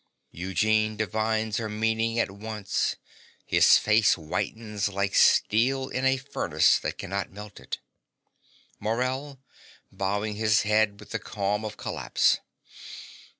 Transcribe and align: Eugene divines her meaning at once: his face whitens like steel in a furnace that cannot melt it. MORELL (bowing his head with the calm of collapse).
Eugene 0.31 0.97
divines 0.97 1.57
her 1.57 1.69
meaning 1.69 2.17
at 2.17 2.31
once: 2.31 2.95
his 3.45 3.77
face 3.77 4.15
whitens 4.15 4.89
like 4.89 5.13
steel 5.13 5.89
in 5.89 6.05
a 6.05 6.17
furnace 6.17 6.79
that 6.79 6.97
cannot 6.97 7.29
melt 7.31 7.59
it. 7.59 7.77
MORELL 8.79 9.39
(bowing 9.91 10.37
his 10.37 10.63
head 10.63 10.99
with 10.99 11.11
the 11.11 11.19
calm 11.19 11.63
of 11.63 11.77
collapse). 11.77 12.39